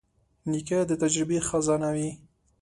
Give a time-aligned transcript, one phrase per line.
[0.51, 2.09] نیکه د تجربې خزانه وي.